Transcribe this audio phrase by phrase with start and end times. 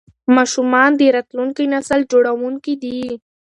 [0.35, 2.99] ماشومان د راتلونکي نسل جوړونکي دي.